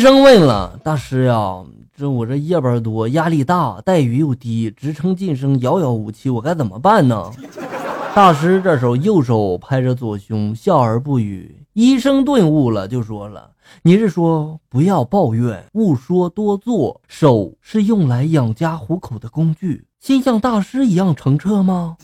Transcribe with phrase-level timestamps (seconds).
[0.00, 1.62] 生问了大师呀，
[1.94, 7.30] 这我这夜班多，压力大，待遇又低，职称晋升遥遥无期，我该怎么办呢？
[8.14, 11.64] 大师这时候右手拍着左胸，笑而不语。
[11.74, 13.50] 医生顿悟了，就说了
[13.84, 21.96] ：“你是说不要抱怨，勿说多做，手是用来养家糊口的工具，心像大师一样澄澈吗？”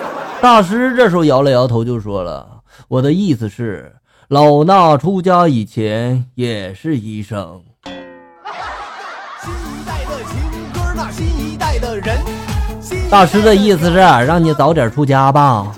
[0.40, 3.92] 大师这时候摇了摇头，就说了：“我的意思是。”
[4.30, 7.60] 老衲出家以前也是医生。
[9.42, 10.38] 新一代的情
[10.72, 12.16] 歌，那新一代的人
[13.10, 15.74] 大师的意思是让你早点出家吧。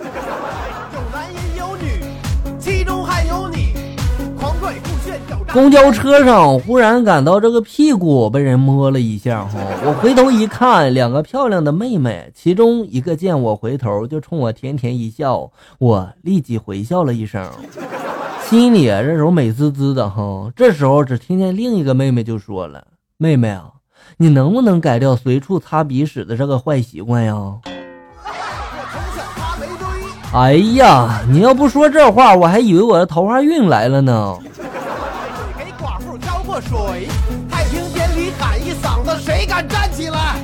[5.51, 17.51] 公交车上忽然感到这个屁股被人摸了一下，哈，我回头一看，两个漂亮的妹妹，其中一个见我回头就冲我甜甜一笑，我立即回笑了一声。
[18.53, 20.53] 心里啊，这时候美滋滋的哈。
[20.55, 22.85] 这时候，只听见另一个妹妹就说了
[23.17, 23.65] ：“妹妹啊，
[24.19, 27.35] 你能不能改掉随处擦鼻屎的这个坏习惯呀？”
[30.35, 34.37] 哎呀，你要不说这话，我还以为我的桃花运来了呢。
[35.57, 37.09] 给寡妇浇过水，
[37.49, 40.37] 太平间里喊一嗓子，谁敢站起来？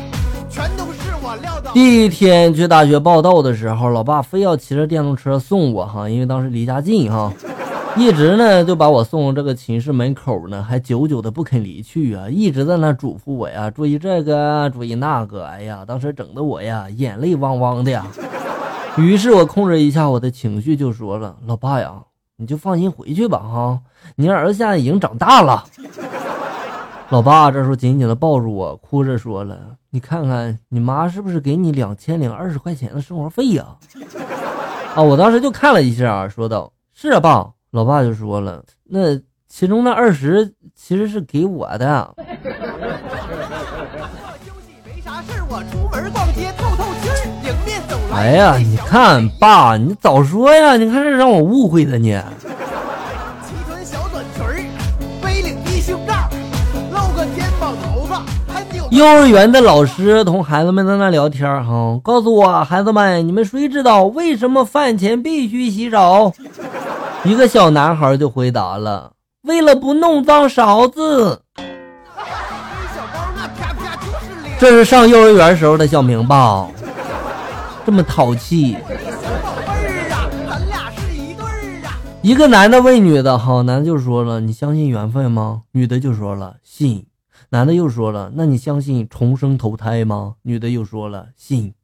[0.49, 1.71] 全都是我撂的。
[1.75, 7.31] 第一天去大学报道的时候，老爸非要骑着电动车送我哈，因为当时离家近哈。
[7.97, 15.45] 一直呢就把我送这个寝室门口呢，还久久的不肯离去啊，一直在那嘱咐我呀，注意这个，注意那个。
[15.47, 18.07] 哎呀，当时整的我呀，眼泪汪汪的呀。
[18.97, 22.03] 于是我控制一下我的情绪，就说了：“老爸呀，
[22.37, 23.81] 你就放心回去吧，哈，
[24.17, 25.65] 你儿子现在已经长大了。”
[27.11, 29.59] 老爸这时候紧紧的抱住我，哭着说了
[29.91, 33.65] ：“你看看你妈是不是给你两千零二十块钱的生活费呀？”
[34.95, 42.15] 啊，我当时就看了一下，说道：“是啊，爸。”老爸就说了：“那其中那二十其实是给我的。
[48.13, 50.77] ”哎呀，你看爸，你早说呀！
[50.77, 52.19] 你看这让我误会的你。
[58.91, 66.33] 幼儿园的老师同孩子们在那聊天哈，告诉我孩子们，你们谁知道为什么饭前必须洗手？
[67.25, 69.13] 一个小男孩就回答了
[69.43, 71.43] ：“为了不弄脏勺子。”
[74.59, 76.69] 这是上幼儿园时候的小明吧？
[77.85, 78.77] 这么淘气。
[82.23, 87.07] 一个男的问女的：“好，男的就说了，你相信缘分吗？”女的就说了：“信。”
[87.51, 91.75] 男的又说了：“那你相信重生投胎吗？”女的又说了：“信。”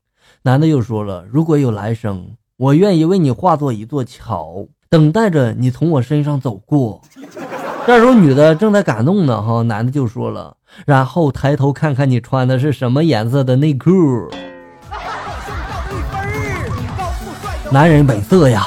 [0.43, 7.01] 男的又说了：“如果有来生，我愿意为你化作一座桥。”等待着你从我身上走过，
[7.85, 10.57] 这时候女的正在感动呢，哈，男的就说了，
[10.87, 13.91] 然后抬头看看你穿的是什么颜色的内裤。
[17.73, 18.63] 男人本色呀。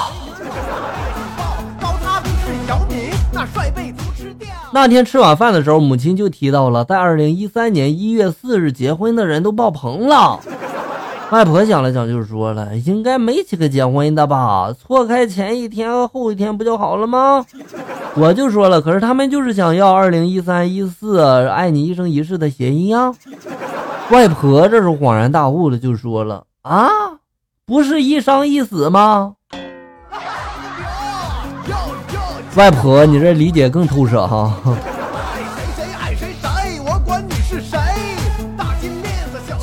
[4.70, 10.38] 那天吃晚饭的时候，母亲就提到了，在二零一三年一月四日结婚的人都爆棚了。
[11.30, 14.72] 外婆想了想，就说了：“应该没几个结婚的吧？
[14.72, 17.44] 错开前一天和后一天不就好了吗？”
[18.16, 23.14] 我就说了：“可是他们就是想要二零一三一四爱你一生一世的谐音啊！”
[24.10, 26.88] 外婆这时候恍然大悟了，就说了：“啊，
[27.66, 29.34] 不是一生一死吗？”
[32.56, 34.50] 外婆，你这理解更透彻哈。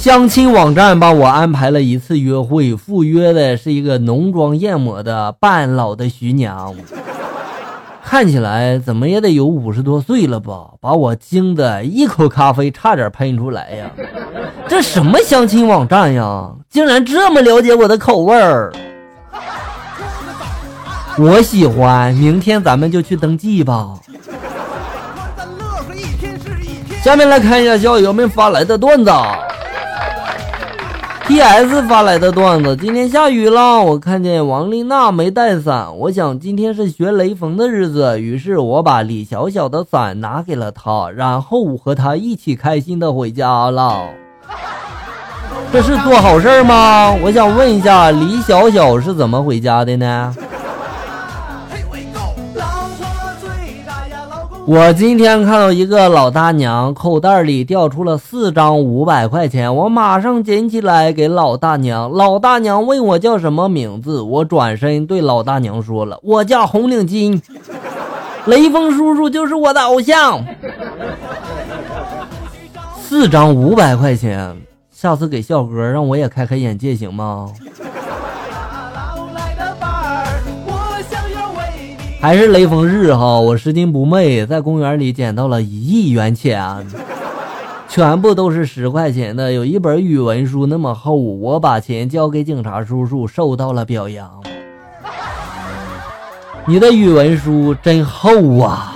[0.06, 6.76] 相亲网站帮我安排了一次约会，赴约的是一个浓妆艳抹的半老的徐娘，
[8.04, 10.74] 看起来怎么也得有五十多岁了吧？
[10.80, 13.90] 把我惊得一口咖啡差点喷出来呀！
[14.68, 16.52] 这什么相亲网站呀？
[16.70, 18.72] 竟然这么了解我的口味儿！
[21.18, 23.96] 我喜欢，明天咱们就去登记吧。
[27.04, 29.12] 下面来看一下校友们发来的段子。
[31.28, 31.82] P.S.
[31.88, 44.04] 发来的段子：今天下雨了，我看见王丽娜没带伞，我想今天是学雷锋的日子，于是我把李小小的伞拿给了她，然后我和她一起开心的回家了。
[45.74, 47.12] 这是做好事吗？
[47.24, 50.36] 我想问一下，李小小是怎么回家的呢？
[54.68, 62.12] 我今天看到一个老大娘口袋里掉出了四张五百块钱，我马上捡起来给老大娘。
[62.12, 67.40] 老大娘问我叫什么名字，我转身对老大娘说了：“我叫红领巾，
[68.46, 70.44] 雷锋叔叔就是我的偶像。”
[73.00, 74.58] 四张五百块钱，
[74.90, 77.52] 下次给笑哥让我也开开眼界行吗？
[82.26, 86.84] 还是雷锋日哈，我拾金不昧，在公园里捡到了一亿元钱，
[87.88, 94.28] 全部都是十块钱的，有一本语文书那么厚，我把钱交给警察叔叔，受到了表扬。
[96.66, 98.96] 你的语文书真厚啊！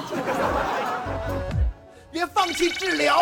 [2.11, 3.13] 别放弃治疗。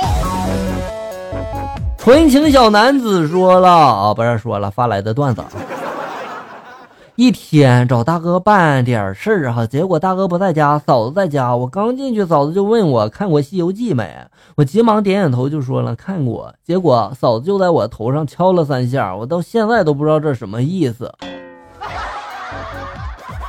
[1.97, 5.43] 纯情小男子说了啊，不是说了发来的段子。
[7.17, 11.55] 一天找大哥办点事儿哈，结果大哥不在家，嫂子在家。
[11.55, 14.15] 我刚进去，嫂子就问我看过《西游记》没，
[14.55, 16.53] 我急忙点点头，就说了看过。
[16.63, 21.11] 结果嫂子就在我头上敲了三下，我到现在都不知道这什么意思。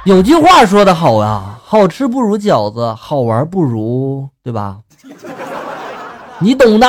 [0.07, 4.79] 有句话说得好呀，好吃不如饺子，好玩不如，对吧？
[6.39, 6.87] 你懂的。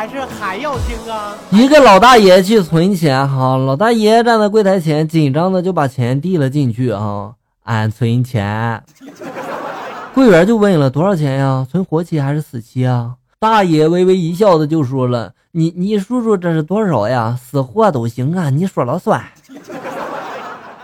[0.00, 1.34] 还是还要听啊？
[1.50, 7.32] 一个老大爷去存钱哈，老大爷站在柜台前，紧张的就把钱递了进去啊。
[7.64, 8.82] 俺存钱，
[10.14, 11.66] 柜员就问了多少钱呀？
[11.70, 13.16] 存活期还是死期啊？
[13.38, 17.38] 大爷微微一笑的就说了：“你你数数这是多少呀？
[17.38, 19.22] 死活都行啊，你说了算。”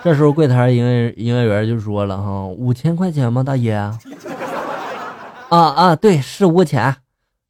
[0.04, 3.72] 这时候柜台营业营业员就说了：“哈，五千块钱吗，大爷？”
[5.48, 6.94] 啊啊，对，是五千。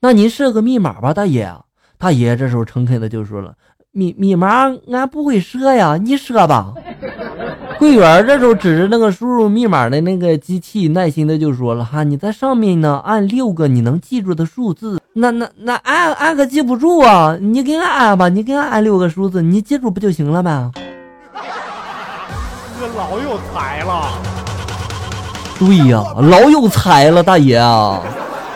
[0.00, 1.50] 那您设个密码吧，大爷。
[1.98, 3.54] 大爷这时候诚恳的就说了
[3.90, 6.75] ：“密密码俺不会设呀，你设吧。
[7.81, 15.00] ”柜员这时候指着那个输入密码的那个机器，耐心的就说了：“哈，你在上面呢，按六个你能记住的数字。
[15.14, 20.70] 那那那按按可记不住啊，你给俺按吧，你给俺按六个数字，你记住不就行了吗？”
[22.78, 24.12] 这老有才了。
[25.58, 28.02] 对呀，老有才了，大爷啊。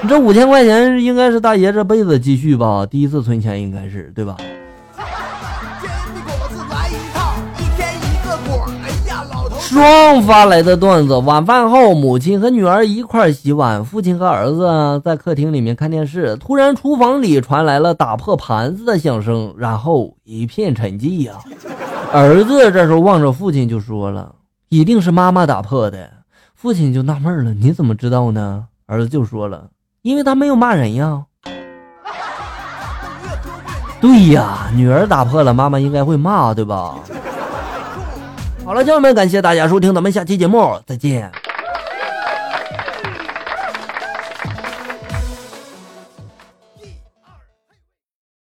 [0.03, 2.87] 你这五千块钱应该是大爷这辈子积蓄吧？
[2.87, 4.37] 第一次存钱应该是对吧？
[9.59, 16.35] 双发来的段子：晚饭后，母亲和女儿一块洗碗，父亲和儿子在客厅里面看电视。
[16.39, 21.35] 突然，厨房里传来了打破盘子的响声，然后一片沉寂呀。
[22.13, 24.35] 儿子这时候望着父亲就说了
[24.71, 26.11] ：“一定是妈妈打破的。”
[26.57, 29.69] 父亲就纳闷了：“你怎么知道呢？”儿子就说了。
[30.03, 31.25] 因为他没有骂人呀。
[34.01, 36.95] 对呀，女儿打破了，妈妈应该会骂，对吧？
[38.65, 41.31] 好了，家人们，感谢大家收听，咱们下期节目再见。